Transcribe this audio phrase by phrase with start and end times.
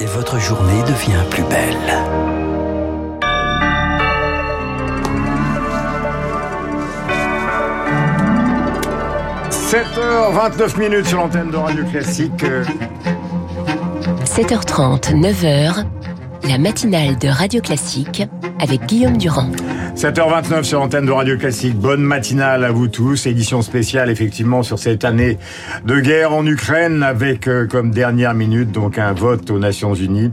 [0.00, 1.76] et votre journée devient plus belle.
[9.50, 12.44] «7h29 minutes sur l'antenne de Radio Classique.
[14.24, 15.84] 7h30, 9h,
[16.48, 18.22] la matinale de Radio Classique
[18.60, 19.50] avec Guillaume Durand.
[19.96, 21.76] 7h29 sur l'antenne de Radio Classique.
[21.78, 23.26] Bonne matinale à vous tous.
[23.26, 25.38] Édition spéciale effectivement sur cette année
[25.86, 30.32] de guerre en Ukraine avec euh, comme dernière minute donc un vote aux Nations Unies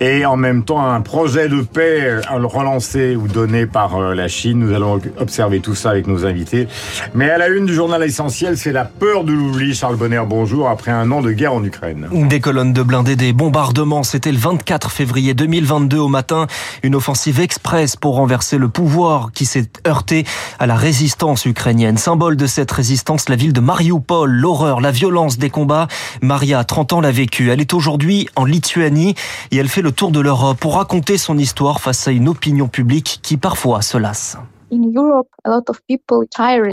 [0.00, 4.28] et en même temps un projet de paix euh, relancé ou donné par euh, la
[4.28, 4.58] Chine.
[4.58, 6.68] Nous allons observer tout ça avec nos invités.
[7.14, 9.74] Mais à la une du journal essentiel, c'est la peur de l'oubli.
[9.74, 10.68] Charles Bonner, bonjour.
[10.68, 12.08] Après un an de guerre en Ukraine.
[12.12, 14.02] Des colonnes de blindés, des bombardements.
[14.02, 16.46] C'était le 24 février 2022 au matin.
[16.82, 18.97] Une offensive express pour renverser le pouvoir
[19.32, 20.24] qui s'est heurté
[20.58, 21.96] à la résistance ukrainienne.
[21.96, 25.86] Symbole de cette résistance, la ville de Mariupol, l'horreur, la violence des combats.
[26.20, 27.50] Maria, 30 ans, l'a vécu.
[27.50, 29.14] Elle est aujourd'hui en Lituanie
[29.50, 32.68] et elle fait le tour de l'Europe pour raconter son histoire face à une opinion
[32.68, 34.36] publique qui parfois se lasse.
[34.70, 34.76] En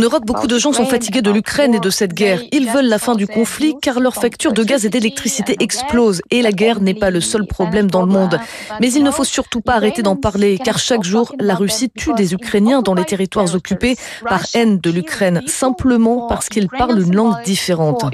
[0.00, 2.40] Europe, beaucoup de gens sont fatigués de l'Ukraine et de cette guerre.
[2.52, 6.22] Ils veulent la fin du conflit car leurs factures de gaz et d'électricité explosent.
[6.30, 8.38] Et la guerre n'est pas le seul problème dans le monde.
[8.80, 12.14] Mais il ne faut surtout pas arrêter d'en parler car chaque jour, la Russie tue
[12.14, 13.96] des Ukrainiens dans les territoires occupés
[14.28, 18.04] par haine de l'Ukraine, simplement parce qu'ils parlent une langue différente.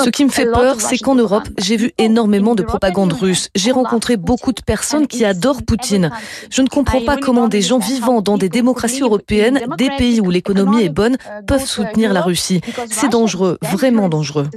[0.00, 3.50] Ce qui me fait peur, c'est qu'en Europe, j'ai vu énormément de propagande russe.
[3.54, 6.10] J'ai rencontré beaucoup de personnes qui adorent Poutine.
[6.50, 10.30] Je ne comprends pas comment des gens vivant dans des démocraties européennes, des pays où
[10.30, 11.16] l'économie est bonne,
[11.46, 12.60] peuvent soutenir la Russie.
[12.90, 14.48] C'est dangereux, vraiment dangereux.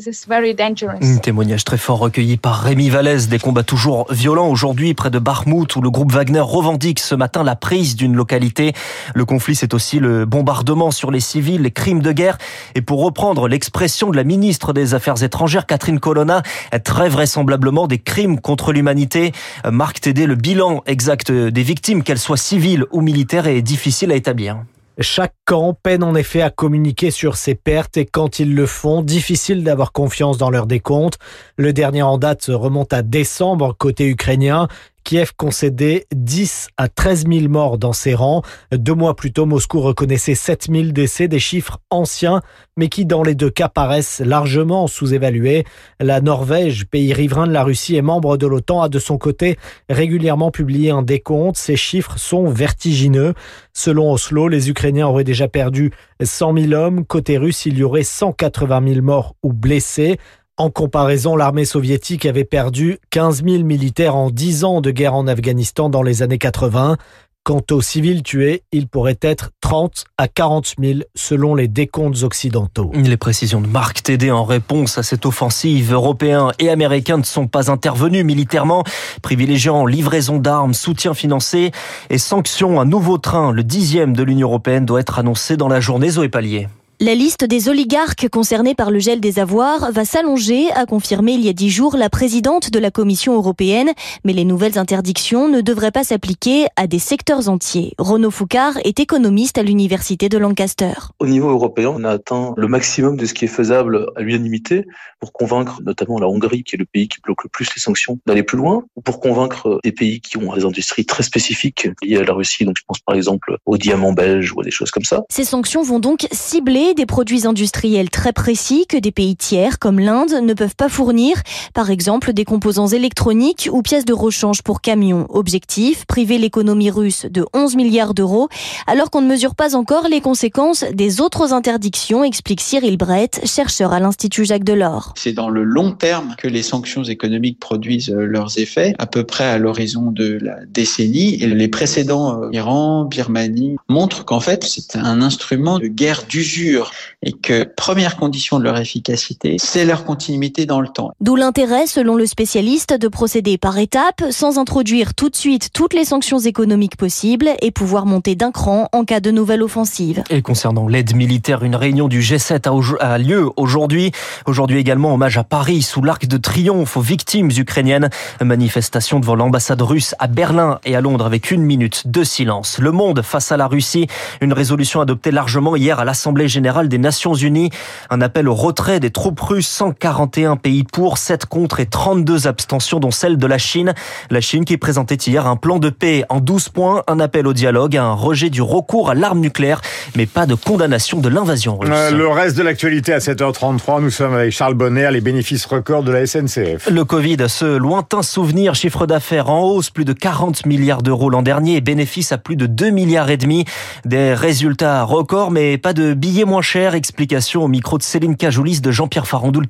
[1.01, 3.27] Un témoignage très fort recueilli par Rémi Vallès.
[3.27, 7.43] Des combats toujours violents aujourd'hui près de Bakhmut où le groupe Wagner revendique ce matin
[7.43, 8.73] la prise d'une localité.
[9.13, 12.37] Le conflit, c'est aussi le bombardement sur les civils, les crimes de guerre.
[12.75, 16.41] Et pour reprendre l'expression de la ministre des Affaires étrangères, Catherine Colonna,
[16.83, 19.33] très vraisemblablement des crimes contre l'humanité.
[19.69, 24.15] Marc Tédé, le bilan exact des victimes, qu'elles soient civiles ou militaire est difficile à
[24.15, 24.63] établir.
[24.99, 29.01] Chaque camp peine en effet à communiquer sur ses pertes et quand ils le font,
[29.01, 31.17] difficile d'avoir confiance dans leur décompte.
[31.57, 34.67] Le dernier en date remonte à décembre côté ukrainien.
[35.03, 38.41] Kiev concédait 10 à 13 000 morts dans ses rangs.
[38.71, 42.41] Deux mois plus tôt, Moscou reconnaissait 7 000 décès, des chiffres anciens,
[42.77, 45.65] mais qui dans les deux cas paraissent largement sous-évalués.
[45.99, 49.57] La Norvège, pays riverain de la Russie et membre de l'OTAN, a de son côté
[49.89, 51.57] régulièrement publié un décompte.
[51.57, 53.33] Ces chiffres sont vertigineux.
[53.73, 55.91] Selon Oslo, les Ukrainiens auraient déjà perdu
[56.21, 57.05] 100 000 hommes.
[57.05, 60.17] Côté russe, il y aurait 180 000 morts ou blessés.
[60.61, 65.25] En comparaison, l'armée soviétique avait perdu 15 000 militaires en 10 ans de guerre en
[65.25, 66.97] Afghanistan dans les années 80.
[67.43, 72.91] Quant aux civils tués, ils pourraient être 30 à 40 000 selon les décomptes occidentaux.
[72.93, 77.47] Les précisions de Marc Tédé en réponse à cette offensive européens et américains ne sont
[77.47, 78.83] pas intervenus militairement,
[79.23, 81.71] privilégiant livraison d'armes, soutien financier
[82.11, 82.79] et sanctions.
[82.79, 86.11] Un nouveau train, le dixième de l'Union européenne, doit être annoncé dans la journée.
[86.11, 86.67] Zoé Pallier.
[87.03, 91.43] La liste des oligarques concernés par le gel des avoirs va s'allonger, a confirmé il
[91.43, 93.89] y a dix jours la présidente de la Commission européenne.
[94.23, 97.95] Mais les nouvelles interdictions ne devraient pas s'appliquer à des secteurs entiers.
[97.97, 100.93] Renaud Foucard est économiste à l'université de Lancaster.
[101.17, 104.85] Au niveau européen, on a atteint le maximum de ce qui est faisable à l'unanimité
[105.19, 108.19] pour convaincre notamment la Hongrie, qui est le pays qui bloque le plus les sanctions,
[108.27, 112.17] d'aller plus loin, ou pour convaincre des pays qui ont des industries très spécifiques liées
[112.17, 112.63] à la Russie.
[112.63, 115.23] Donc je pense par exemple aux diamants belges ou à des choses comme ça.
[115.31, 119.99] Ces sanctions vont donc cibler des produits industriels très précis que des pays tiers comme
[119.99, 121.37] l'Inde ne peuvent pas fournir,
[121.73, 125.25] par exemple des composants électroniques ou pièces de rechange pour camions.
[125.29, 128.49] Objectif, priver l'économie russe de 11 milliards d'euros,
[128.87, 133.93] alors qu'on ne mesure pas encore les conséquences des autres interdictions, explique Cyril Brett, chercheur
[133.93, 135.13] à l'Institut Jacques Delors.
[135.15, 139.23] C'est dans le long terme que les sanctions économiques produisent euh, leurs effets, à peu
[139.23, 141.41] près à l'horizon de la décennie.
[141.41, 146.80] Et les précédents, euh, Iran, Birmanie, montrent qu'en fait, c'est un instrument de guerre d'usure
[147.23, 151.11] et que première condition de leur efficacité, c'est leur continuité dans le temps.
[151.19, 155.93] D'où l'intérêt, selon le spécialiste, de procéder par étapes, sans introduire tout de suite toutes
[155.93, 160.23] les sanctions économiques possibles et pouvoir monter d'un cran en cas de nouvelle offensive.
[160.29, 164.11] Et concernant l'aide militaire, une réunion du G7 a lieu aujourd'hui.
[164.45, 168.09] Aujourd'hui également, hommage à Paris, sous l'arc de triomphe aux victimes ukrainiennes.
[168.41, 172.77] Manifestation devant l'ambassade russe à Berlin et à Londres avec une minute de silence.
[172.79, 174.07] Le monde face à la Russie,
[174.41, 177.69] une résolution adoptée largement hier à l'Assemblée générale générale des Nations Unies.
[178.09, 183.01] Un appel au retrait des troupes russes, 141 pays pour, 7 contre et 32 abstentions
[183.01, 183.93] dont celle de la Chine.
[184.29, 187.51] La Chine qui présentait hier un plan de paix en 12 points, un appel au
[187.51, 189.81] dialogue, un rejet du recours à l'arme nucléaire,
[190.15, 191.89] mais pas de condamnation de l'invasion russe.
[191.91, 196.03] Euh, le reste de l'actualité à 7h33, nous sommes avec Charles Bonner, les bénéfices records
[196.03, 196.89] de la SNCF.
[196.89, 201.41] Le Covid, ce lointain souvenir, chiffre d'affaires en hausse, plus de 40 milliards d'euros l'an
[201.41, 203.65] dernier, bénéfices à plus de 2 milliards et demi.
[204.05, 206.95] Des résultats records, mais pas de billets moins chers.
[206.95, 209.67] Explication au micro de Céline Cajoulis de Jean-Pierre Farandou, le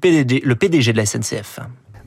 [0.55, 1.59] PDG de la SNCF.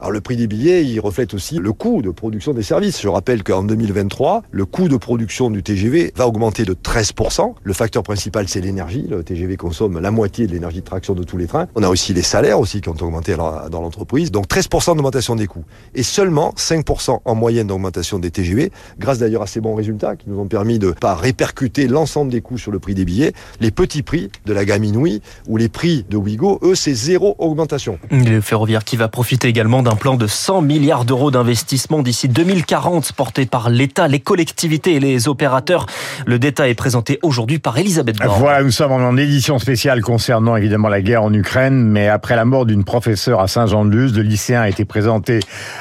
[0.04, 3.00] Alors le prix des billets, il reflète aussi le coût de production des services.
[3.00, 7.54] Je rappelle qu'en 2023, le coût de production du TGV va augmenter de 13%.
[7.62, 9.06] Le facteur principal, c'est l'énergie.
[9.08, 11.68] Le TGV consomme la moitié de l'énergie de traction de tous les trains.
[11.74, 14.30] On a aussi les salaires aussi qui ont augmenté dans l'entreprise.
[14.30, 15.64] Donc 13% d'augmentation des coûts.
[15.94, 20.28] Et seulement 5% en moyenne d'augmentation des TGV, grâce d'ailleurs à ces bons résultats qui
[20.28, 23.32] nous ont permis de pas répercuter l'ensemble des coûts sur le prix des billets.
[23.58, 27.36] Les petits prix de la gamme Inouï ou les prix de Ouigo, eux, c'est zéro
[27.38, 27.98] augmentation.
[28.10, 32.26] Le ferroviaire qui va profiter également d'un un plan de 100 milliards d'euros d'investissement d'ici
[32.26, 35.87] 2040 porté par l'État, les collectivités et les opérateurs.
[36.26, 38.41] Le détail est présenté aujourd'hui par Elisabeth Borne.
[38.41, 42.44] Voilà, nous sommes en édition spéciale concernant évidemment la guerre en Ukraine, mais après la
[42.44, 45.38] mort d'une professeure à Saint-Jean-de-Luz, le lycéen a été présenté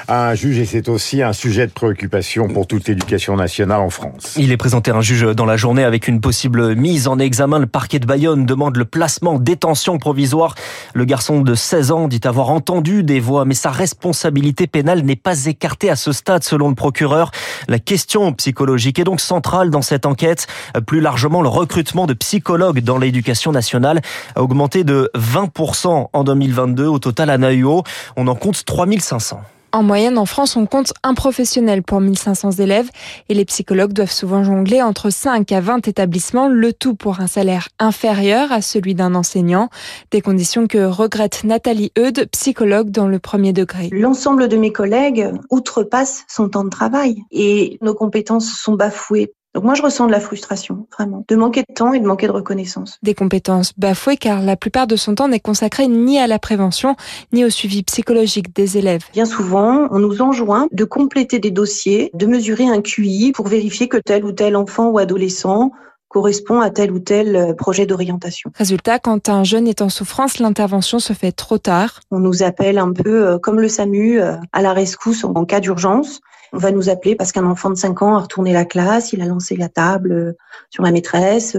[0.07, 3.89] à un juge et c'est aussi un sujet de préoccupation pour toute l'éducation nationale en
[3.89, 4.35] France.
[4.37, 7.57] Il est présenté à un juge dans la journée avec une possible mise en examen.
[7.57, 10.53] Le parquet de Bayonne demande le placement détention provisoire.
[10.93, 15.03] Le garçon de 16 ans dit avoir entendu des voix, mais ça reste responsabilité pénale
[15.03, 17.31] n'est pas écartée à ce stade selon le procureur.
[17.69, 20.45] La question psychologique est donc centrale dans cette enquête.
[20.85, 24.01] Plus largement, le recrutement de psychologues dans l'éducation nationale
[24.35, 26.85] a augmenté de 20% en 2022.
[26.85, 27.83] Au total, à NAUO,
[28.17, 29.39] on en compte 3500.
[29.75, 32.91] En moyenne, en France, on compte un professionnel pour 1500 élèves
[33.27, 37.25] et les psychologues doivent souvent jongler entre 5 à 20 établissements, le tout pour un
[37.25, 39.69] salaire inférieur à celui d'un enseignant.
[40.11, 43.89] Des conditions que regrette Nathalie Eudes, psychologue dans le premier degré.
[43.91, 49.65] L'ensemble de mes collègues outrepassent son temps de travail et nos compétences sont bafouées donc
[49.65, 52.31] moi, je ressens de la frustration, vraiment, de manquer de temps et de manquer de
[52.31, 52.97] reconnaissance.
[53.03, 56.95] Des compétences bafouées car la plupart de son temps n'est consacré ni à la prévention,
[57.33, 59.03] ni au suivi psychologique des élèves.
[59.13, 63.87] Bien souvent, on nous enjoint de compléter des dossiers, de mesurer un QI pour vérifier
[63.87, 65.71] que tel ou tel enfant ou adolescent
[66.13, 68.51] correspond à tel ou tel euh, projet d'orientation.
[68.55, 72.01] Résultat, quand un jeune est en souffrance, l'intervention se fait trop tard.
[72.11, 75.59] On nous appelle un peu euh, comme le SAMU euh, à la rescousse en cas
[75.59, 76.21] d'urgence.
[76.53, 79.21] On va nous appeler parce qu'un enfant de 5 ans a retourné la classe, il
[79.21, 80.35] a lancé la table
[80.69, 81.57] sur la maîtresse.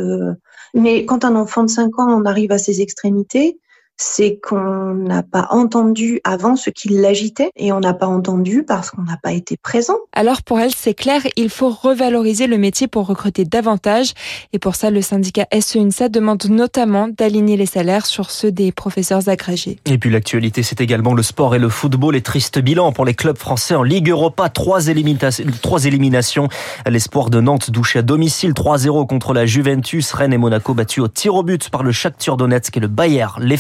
[0.73, 3.59] Mais quand un enfant de 5 ans en arrive à ses extrémités,
[3.97, 8.91] c'est qu'on n'a pas entendu avant ce qui l'agitait et on n'a pas entendu parce
[8.91, 9.97] qu'on n'a pas été présent.
[10.13, 14.15] Alors pour elle, c'est clair, il faut revaloriser le métier pour recruter davantage
[14.53, 19.29] et pour ça, le syndicat SEUNSA demande notamment d'aligner les salaires sur ceux des professeurs
[19.29, 19.79] agrégés.
[19.85, 23.15] Et puis l'actualité, c'est également le sport et le football et triste bilan pour les
[23.15, 24.49] clubs français en Ligue Europa.
[24.49, 24.81] Trois,
[25.63, 26.49] trois éliminations.
[26.87, 30.13] L'espoir de Nantes douché à domicile 3-0 contre la Juventus.
[30.13, 33.27] Rennes et Monaco battus au tir au but par le Shakhtar Donetsk et le Bayer.
[33.41, 33.57] Les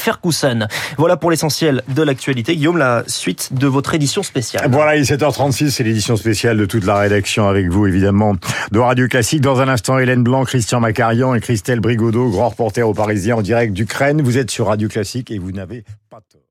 [0.99, 2.56] voilà pour l'essentiel de l'actualité.
[2.56, 4.69] Guillaume, la suite de votre édition spéciale.
[4.71, 8.35] Voilà, il est 7h36, c'est l'édition spéciale de toute la rédaction avec vous, évidemment,
[8.73, 9.41] de Radio Classique.
[9.41, 13.43] Dans un instant, Hélène Blanc, Christian Macarian et Christelle Brigodeau, grand reporter au Parisien en
[13.43, 14.23] direct d'Ukraine.
[14.23, 16.44] Vous êtes sur Radio Classique et vous n'avez pas tort.